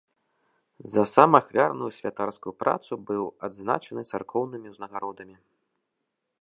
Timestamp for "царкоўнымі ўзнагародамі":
4.13-5.35